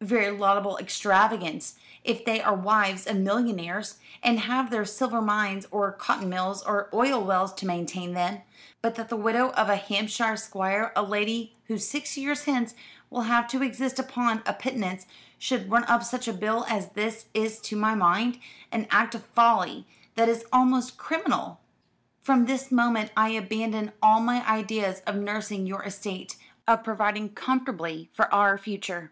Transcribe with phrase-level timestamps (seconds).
[0.00, 5.92] "Very laudable extravagance, if they are wives of millionaires, and have their silver mines, or
[5.92, 8.40] cotton mills, or oil wells to maintain them.
[8.82, 12.74] But that the widow of a Hampshire squire, a lady who six years hence
[13.08, 15.06] will have to exist upon a pittance,
[15.38, 18.40] should run up such a bill as this is to my mind
[18.72, 19.86] an act of folly
[20.16, 21.60] that is almost criminal.
[22.20, 26.34] From this moment I abandon all my ideas of nursing your estate,
[26.66, 29.06] of providing comfortably for our future.